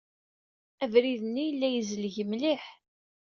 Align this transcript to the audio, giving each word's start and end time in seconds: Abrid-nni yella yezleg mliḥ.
Abrid-nni 0.83 1.43
yella 1.45 1.67
yezleg 1.69 2.15
mliḥ. 2.29 2.63